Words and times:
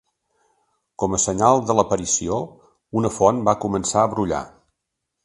Com 1.01 1.17
a 1.17 1.19
senyal 1.25 1.61
de 1.71 1.75
l'aparició, 1.79 2.39
una 3.03 3.13
font 3.19 3.43
va 3.51 3.57
començar 3.67 4.03
a 4.07 4.11
brollar. 4.15 4.45